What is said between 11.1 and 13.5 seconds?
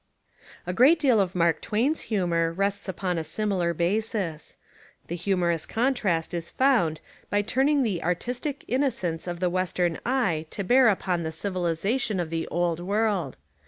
the civilisation of the old world.